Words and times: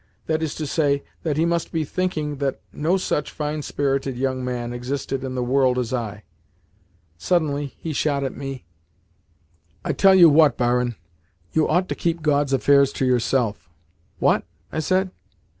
That 0.25 0.41
is 0.41 0.55
to 0.55 0.65
say, 0.65 1.03
that 1.21 1.37
he 1.37 1.45
must 1.45 1.71
be 1.71 1.83
thinking 1.83 2.37
that 2.37 2.59
no 2.73 2.97
such 2.97 3.29
fine 3.29 3.61
spirited 3.61 4.17
young 4.17 4.43
man 4.43 4.73
existed 4.73 5.23
in 5.23 5.35
the 5.35 5.43
world 5.43 5.77
as 5.77 5.93
I. 5.93 6.23
Suddenly 7.19 7.75
he 7.77 7.93
shot 7.93 8.23
at 8.23 8.35
me: 8.35 8.65
"I 9.85 9.93
tell 9.93 10.15
you 10.15 10.27
what, 10.27 10.57
barin. 10.57 10.95
You 11.51 11.69
ought 11.69 11.87
to 11.89 11.93
keep 11.93 12.23
God's 12.23 12.51
affairs 12.51 12.91
to 12.93 13.05
yourself." 13.05 13.69
"What?" 14.17 14.43
I 14.71 14.79
said. 14.79 15.11